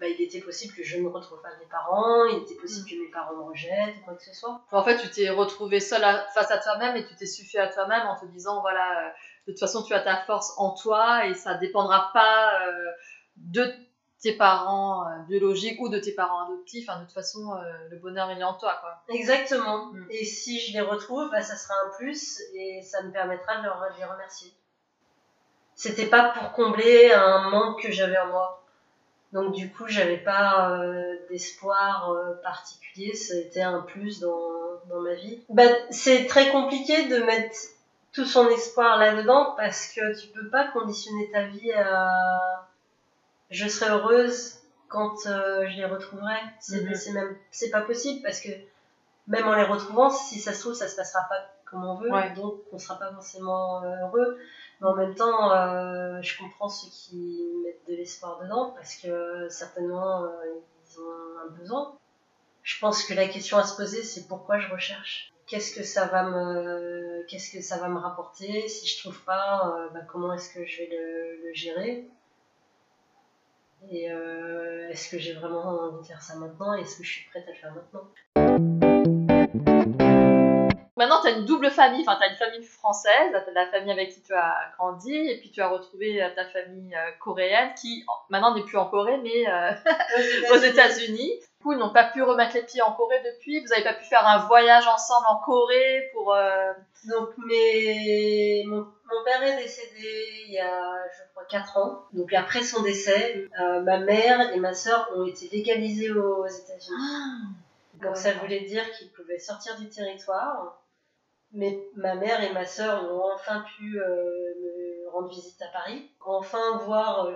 [0.00, 2.94] bah, il était possible que je ne retrouve pas mes parents, il était possible que
[2.94, 4.62] mes parents me rejettent ou quoi que ce soit.
[4.72, 7.68] En fait, tu t'es retrouvée seule à- face à toi-même et tu t'es suffi à
[7.68, 9.10] toi-même en te disant voilà, euh,
[9.46, 12.90] de toute façon, tu as ta force en toi et ça dépendra pas euh,
[13.36, 13.70] de
[14.22, 16.88] tes parents euh, biologiques ou de tes parents adoptifs.
[16.88, 17.54] Enfin, de toute façon,
[17.90, 19.02] le bonheur il est en toi, quoi.
[19.08, 19.92] Exactement.
[19.92, 20.06] Mm.
[20.10, 23.64] Et si je les retrouve, bah, ça sera un plus et ça me permettra de,
[23.64, 24.52] leur, de les remercier.
[25.74, 28.59] C'était pas pour combler un manque que j'avais en moi.
[29.32, 34.50] Donc du coup, j'avais pas euh, d'espoir euh, particulier, ça a été un plus dans,
[34.88, 35.40] dans ma vie.
[35.48, 37.56] Bah, c'est très compliqué de mettre
[38.12, 42.66] tout son espoir là-dedans parce que tu peux pas conditionner ta vie à
[43.50, 46.34] je serai heureuse quand euh, je les retrouverai.
[46.58, 46.94] C'est Mhm.
[46.96, 48.48] c'est même c'est pas possible parce que
[49.28, 52.10] même en les retrouvant, si ça se trouve, ça se passera pas comme on veut,
[52.10, 52.30] Ouais.
[52.34, 54.38] donc on sera pas forcément euh, heureux.
[54.80, 59.48] Mais en même temps, euh, je comprends ceux qui mettent de l'espoir dedans parce que
[59.50, 60.28] certainement euh,
[60.84, 61.98] ils ont un besoin.
[62.62, 65.32] Je pense que la question à se poser, c'est pourquoi je recherche?
[65.46, 68.68] Qu'est-ce que ça va me, qu'est-ce que ça va me rapporter?
[68.68, 72.08] Si je trouve pas, euh, bah, comment est-ce que je vais le, gérer?
[73.90, 76.74] Et euh, est-ce que j'ai vraiment envie de faire ça maintenant?
[76.74, 78.08] Est-ce que je suis prête à le faire maintenant?
[81.00, 83.90] Maintenant, tu as une double famille, enfin, tu as une famille française, t'as la famille
[83.92, 87.70] avec qui tu as grandi, et puis tu as retrouvé euh, ta famille euh, coréenne
[87.80, 89.72] qui en- maintenant n'est plus en Corée, mais euh,
[90.52, 91.32] aux États-Unis.
[91.58, 93.60] Du coup, ils n'ont pas pu remettre les pieds en Corée depuis.
[93.60, 96.34] Vous n'avez pas pu faire un voyage ensemble en Corée pour.
[96.34, 96.72] euh,
[97.08, 98.64] Donc, mes...
[98.66, 100.08] mon, mon père est décédé
[100.46, 102.04] il y a, je crois, 4 ans.
[102.12, 106.96] Donc, après son décès, euh, ma mère et ma sœur ont été légalisées aux États-Unis.
[108.02, 110.79] Donc, ça voulait dire qu'ils pouvaient sortir du territoire.
[111.52, 116.10] Mais ma mère et ma sœur ont enfin pu euh, me rendre visite à Paris.
[116.20, 117.34] Enfin voir euh,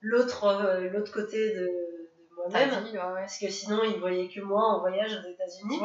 [0.00, 1.70] l'autre euh, l'autre côté de,
[2.36, 2.70] moi-même.
[2.84, 3.20] vie, ouais, ouais.
[3.20, 5.80] Parce que sinon, ils voyaient que moi en voyage aux États-Unis.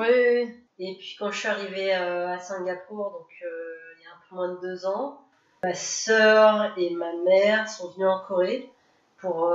[0.81, 4.53] Et puis quand je suis arrivée à Singapour, donc il y a un peu moins
[4.53, 5.21] de deux ans,
[5.63, 8.69] ma sœur et ma mère sont venues en Corée
[9.17, 9.53] pour,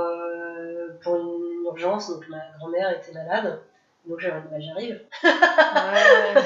[1.03, 2.09] pour une urgence.
[2.11, 3.59] Donc ma grand-mère était malade.
[4.07, 5.01] Donc dit, bah, j'arrive.
[5.23, 6.41] Ouais.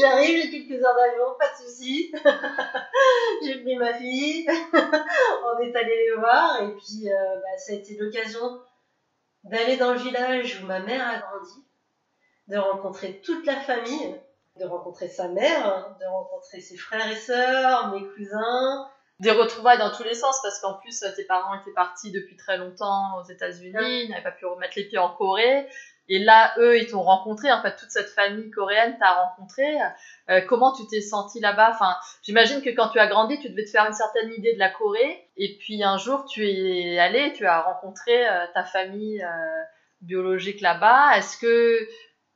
[0.00, 2.12] j'arrive, j'ai quelques heures d'avion, pas de soucis.
[3.42, 6.62] j'ai pris ma fille, on est allé les voir.
[6.62, 8.60] Et puis euh, bah, ça a été l'occasion
[9.44, 11.64] d'aller dans le village où ma mère a grandi,
[12.48, 14.20] de rencontrer toute la famille,
[14.60, 18.88] de rencontrer sa mère, de rencontrer ses frères et sœurs, mes cousins.
[19.20, 22.36] Des retrouvailles dans tous les sens, parce qu'en plus, euh, tes parents étaient partis depuis
[22.36, 25.68] très longtemps aux États-Unis, ils n'avaient pas pu remettre les pieds en Corée.
[26.08, 29.64] Et là, eux, ils t'ont rencontré, en fait, toute cette famille coréenne t'a rencontré.
[30.30, 31.70] Euh, comment tu t'es senti là-bas?
[31.72, 34.58] Enfin, j'imagine que quand tu as grandi, tu devais te faire une certaine idée de
[34.58, 35.28] la Corée.
[35.36, 39.62] Et puis un jour, tu es allé, tu as rencontré euh, ta famille euh,
[40.00, 41.16] biologique là-bas.
[41.16, 41.78] Est-ce que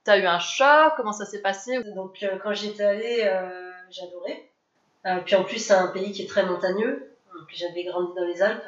[0.05, 0.93] tu as eu un choc?
[0.97, 1.83] Comment ça s'est passé?
[1.95, 3.31] Donc quand j'étais allée,
[3.91, 4.49] j'adorais.
[5.25, 7.17] Puis en plus, c'est un pays qui est très montagneux.
[7.53, 8.65] J'avais grandi dans les Alpes.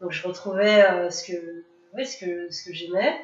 [0.00, 3.18] Donc je retrouvais ce que, ouais, ce que, ce que j'aimais.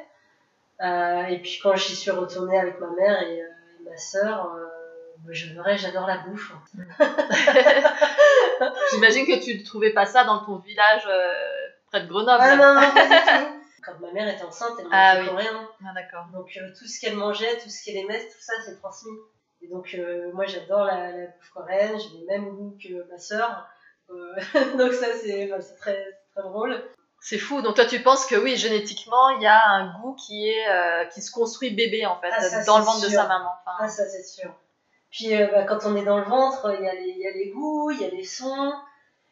[0.81, 3.47] Euh, et puis quand j'y suis retournée avec ma mère et, euh,
[3.81, 5.33] et ma sœur, euh,
[5.77, 6.53] j'adore la bouffe.
[8.93, 11.33] J'imagine que tu ne trouvais pas ça dans ton village euh,
[11.89, 12.39] près de Grenoble.
[12.41, 13.55] Ah non, non, pas du tout.
[13.85, 15.29] Quand ma mère était enceinte, elle mangeait Ah oui.
[15.29, 15.69] coréen.
[15.85, 16.27] Ah, d'accord.
[16.33, 19.17] Donc euh, tout ce qu'elle mangeait, tout ce qu'elle aimait, tout ça c'est transmis.
[19.63, 23.19] Et donc euh, moi j'adore la, la bouffe coréenne, j'ai le même goût que ma
[23.19, 23.67] sœur.
[24.79, 25.99] Donc ça c'est enfin, c'est très,
[26.33, 26.83] très drôle.
[27.21, 27.63] C'est fou.
[27.63, 31.05] Donc toi, tu penses que oui, génétiquement, il y a un goût qui est euh,
[31.07, 33.51] qui se construit bébé en fait Ah, ça, dans le ventre de sa maman.
[33.67, 34.55] Enfin, Ah ça c'est sûr.
[35.11, 37.27] Puis euh, bah, quand on est dans le ventre, il y, a les- il y
[37.27, 38.73] a les goûts, il y a les sons.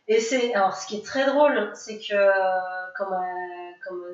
[0.08, 3.22] Et c'est alors ce qui est très drôle, c'est que euh, quand ma,
[3.84, 4.06] quand ma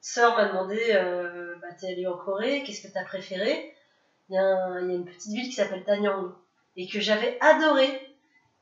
[0.00, 3.74] sœur m'a demandé, euh, bah, t'es allée en Corée, qu'est-ce que t'as préféré?
[4.28, 6.30] Il y, a un- il y a une petite ville qui s'appelle Tanyang
[6.76, 8.06] et que j'avais adoré.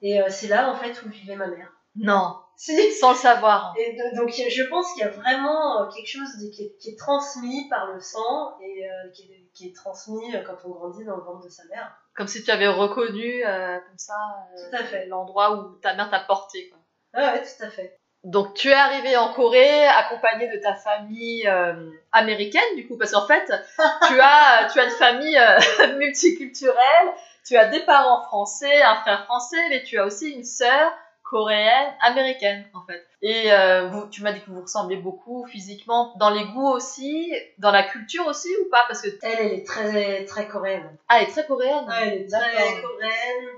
[0.02, 1.72] Et c'est là en fait où vivait ma mère.
[1.96, 2.92] non, Si.
[2.92, 3.72] sans le savoir.
[3.78, 6.76] Et de- donc je pense qu'il y a vraiment euh, quelque chose de- qui, est,
[6.80, 10.56] qui est transmis par le sang et euh, qui, est, qui est transmis euh, quand
[10.64, 11.96] on grandit dans le ventre de sa mère.
[12.16, 14.14] Comme si tu avais reconnu euh, comme ça
[14.56, 15.06] euh, Tout à fait.
[15.06, 16.68] l'endroit où ta mère t'a porté.
[16.68, 16.78] Quoi.
[17.14, 17.96] Ah ouais, tout à fait.
[18.24, 23.12] Donc tu es arrivé en Corée accompagné de ta famille euh, américaine du coup parce
[23.12, 23.44] qu'en fait
[24.08, 27.12] tu as tu as une famille euh, multiculturelle,
[27.46, 30.92] tu as des parents français, un frère français mais tu as aussi une sœur
[31.30, 33.06] coréenne, américaine en fait.
[33.22, 37.32] Et euh, vous, tu m'as dit que vous ressemblez beaucoup physiquement, dans les goûts aussi,
[37.58, 38.84] dans la culture aussi ou pas?
[38.88, 40.96] Parce que Elle, elle est très, très coréenne.
[41.08, 41.84] ah, elle est très coréenne.
[41.86, 43.48] Ouais, elle est très coréenne,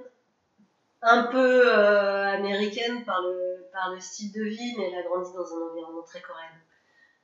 [1.02, 5.33] un peu euh, américaine par le, par le style de vie, mais elle a grandi
[5.33, 6.46] dans un environnement très coréen.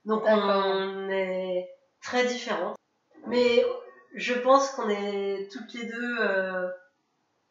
[0.05, 1.69] Donc on est
[2.01, 2.77] très différentes.
[3.27, 3.65] Mais
[4.15, 6.69] je pense qu'on est toutes les deux euh,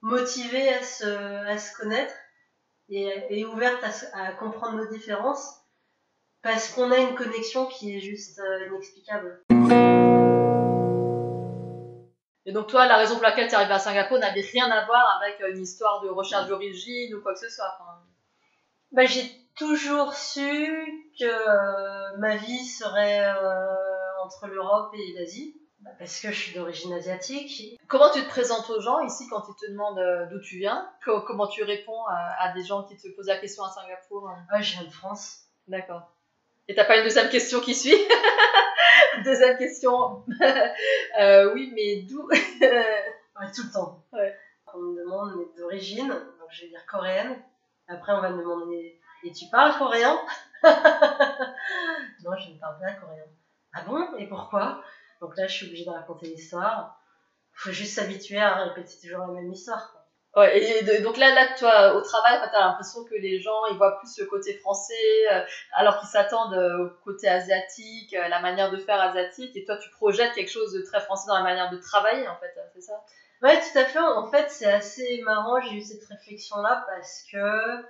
[0.01, 1.05] motivées à se,
[1.47, 2.13] à se connaître
[2.89, 5.61] et, et ouvertes à, comprendre nos différences
[6.41, 9.43] parce qu'on a une connexion qui est juste euh, inexplicable.
[12.45, 14.85] Et donc toi, la raison pour laquelle tu es arrivée à Singapour n'avait rien à
[14.85, 17.75] voir avec euh, une histoire de recherche d'origine ou quoi que ce soit.
[17.79, 17.99] Enfin,
[18.91, 19.23] Bah, j'ai
[19.57, 25.59] toujours su que euh, ma vie serait euh, entre l'Europe et l'Asie,
[25.99, 27.79] parce que je suis d'origine asiatique.
[27.87, 30.89] Comment tu te présentes aux gens ici quand ils te demandent euh, d'où tu viens?
[31.03, 34.29] Co- Comment tu réponds à, à des gens qui te posent la question à Singapour
[34.29, 34.61] hein?
[34.61, 35.41] Je viens de France.
[35.67, 36.11] D'accord.
[36.67, 37.97] Et t'as pas une deuxième question qui suit?
[39.23, 40.23] Deuxième question.
[41.19, 42.27] Euh, oui, mais d'où?
[42.31, 44.03] Ouais, tout le temps.
[44.13, 44.35] Ouais.
[44.73, 47.37] On me demande d'origine, donc je vais dire coréenne.
[47.87, 50.19] Après, on va me demander et tu parles coréen?
[52.23, 53.23] Non, je ne parle pas coréen.
[53.73, 54.17] Ah bon?
[54.17, 54.81] Et pourquoi?
[55.21, 56.99] Donc là, je suis obligée de raconter l'histoire.
[57.53, 59.91] Faut juste s'habituer à répéter toujours la même histoire.
[59.91, 60.01] quoi.
[60.43, 63.65] Ouais, et de- donc là, là, toi, au travail, tu as l'impression que les gens,
[63.71, 64.93] ils voient plus le côté français,
[65.31, 65.41] euh,
[65.73, 69.77] alors qu'ils s'attendent euh, au côté asiatique, euh, la manière de faire asiatique, et toi,
[69.77, 72.81] tu projettes quelque chose de très français dans la manière de travailler, en fait, c'est
[72.81, 73.01] ça?
[73.41, 73.99] Ouais, tout à fait.
[73.99, 75.61] En fait, c'est assez marrant.
[75.61, 77.85] J'ai eu cette réflexion-là parce que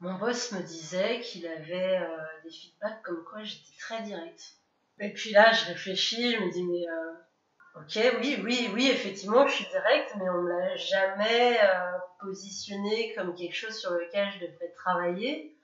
[0.00, 2.00] mon boss me disait qu'il avait
[2.44, 4.57] des feedbacks comme quoi j'étais très directe.
[5.00, 9.46] Et puis là, je réfléchis, je me dis, mais euh, ok, oui, oui, oui, effectivement,
[9.46, 14.28] je suis directe, mais on me l'a jamais euh, positionné comme quelque chose sur lequel
[14.34, 15.56] je devrais travailler.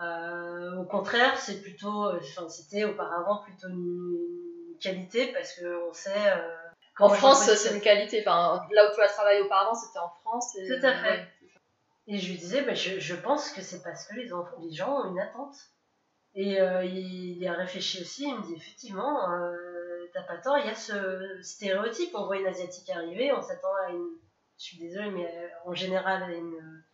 [0.00, 4.16] Euh, au contraire, c'est plutôt, enfin, c'était auparavant plutôt une,
[4.80, 6.12] qualité parce que on sait.
[6.14, 6.54] euh,
[7.00, 8.20] En France, c'est une qualité.
[8.20, 10.56] Enfin, là où tu as travaillé auparavant, c'était en France.
[10.56, 11.10] et- Tout à fait.
[11.10, 11.28] ouais.
[12.06, 14.72] Et je lui disais, bah, je, je pense que c'est parce que les, enfants, les
[14.72, 15.56] gens ont une attente.
[16.40, 19.56] Et euh, il, il a réfléchi aussi, il me dit effectivement, euh,
[20.14, 22.10] t'as pas tort, il y a ce stéréotype.
[22.14, 24.08] On voit une Asiatique arriver, on s'attend à une.
[24.58, 26.84] Je suis désolée, mais euh, en général, à une,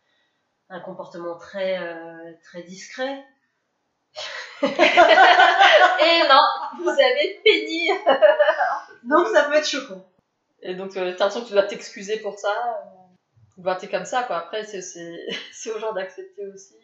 [0.69, 3.23] un comportement très, euh, très discret.
[4.63, 4.67] Et
[6.29, 6.41] non,
[6.79, 7.89] vous avez péni
[9.03, 10.03] Donc ça peut être choquant.
[10.61, 12.49] Et donc, euh, t'as l'impression que tu dois t'excuser pour ça.
[12.49, 13.15] euh,
[13.57, 14.37] Bah, t'es comme ça, quoi.
[14.37, 16.75] Après, c'est- c'est c'est aux gens d'accepter aussi.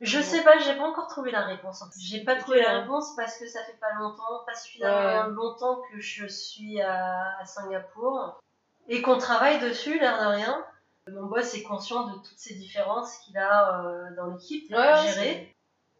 [0.00, 1.84] Je sais pas, j'ai pas encore trouvé la réponse.
[1.98, 6.00] J'ai pas trouvé la réponse parce que ça fait pas longtemps, pas suffisamment longtemps que
[6.00, 8.40] je suis à, à Singapour
[8.88, 10.64] et qu'on travaille dessus, l'air de rien.
[11.08, 15.08] Mon boss est conscient de toutes ces différences qu'il a euh, dans l'équipe à Ouais,
[15.08, 15.56] gérer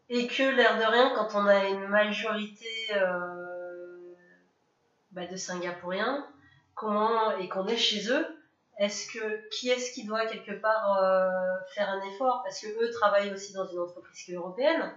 [0.09, 4.13] et que l'air de rien, quand on a une majorité euh,
[5.11, 6.27] bah, de Singapouriens,
[6.75, 8.25] comment et qu'on est chez eux,
[8.81, 11.29] est-ce que qui est-ce qui doit quelque part euh,
[11.75, 12.41] faire un effort?
[12.43, 14.93] Parce que eux travaillent aussi dans une entreprise européenne.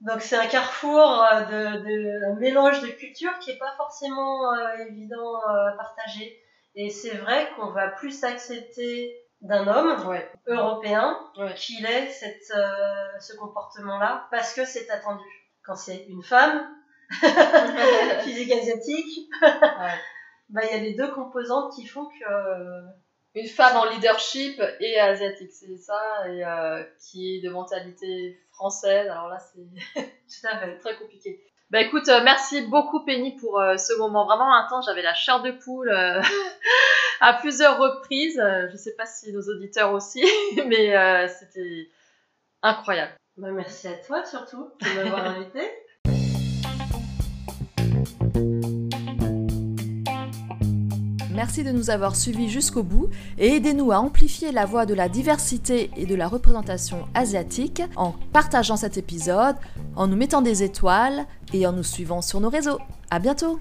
[0.00, 4.52] Donc c'est un carrefour euh, de, de un mélange de cultures qui est pas forcément
[4.52, 6.38] euh, évident euh, à partager.
[6.74, 10.30] Et c'est vrai qu'on va plus accepter d'un homme Ouais.
[10.46, 11.54] européen Ouais.
[11.54, 12.52] qu'il ait cette,
[13.20, 15.24] ce comportement-là parce que c'est attendu.
[15.64, 16.68] Quand c'est une femme,
[18.24, 19.48] physique asiatique, Ouais.
[20.48, 22.24] bah il y a les deux composantes qui font que
[23.34, 29.08] Une femme en leadership et asiatique, c'est ça, et euh, qui est de mentalité française.
[29.08, 31.42] Alors là, c'est très compliqué.
[31.72, 34.84] Bah écoute, euh, merci beaucoup Penny pour euh, ce moment vraiment intense.
[34.84, 36.20] J'avais la chair de poule euh,
[37.22, 38.38] à plusieurs reprises.
[38.70, 40.22] Je sais pas si nos auditeurs aussi,
[40.66, 41.88] mais euh, c'était
[42.60, 43.14] incroyable.
[43.38, 45.62] Bah, merci à toi surtout de m'avoir invité.
[51.34, 55.08] Merci de nous avoir suivis jusqu'au bout et aidez-nous à amplifier la voix de la
[55.08, 59.56] diversité et de la représentation asiatique en partageant cet épisode,
[59.96, 62.78] en nous mettant des étoiles et en nous suivant sur nos réseaux.
[63.10, 63.58] À bientôt!